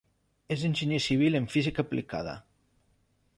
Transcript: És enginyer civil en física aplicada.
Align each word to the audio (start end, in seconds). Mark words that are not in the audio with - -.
És 0.55 0.63
enginyer 0.69 1.01
civil 1.07 1.39
en 1.41 1.47
física 1.57 1.85
aplicada. 1.85 2.35